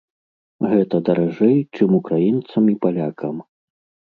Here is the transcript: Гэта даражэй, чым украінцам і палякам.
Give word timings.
Гэта 0.71 1.01
даражэй, 1.09 1.53
чым 1.77 1.89
украінцам 1.99 2.63
і 2.73 2.77
палякам. 2.87 3.35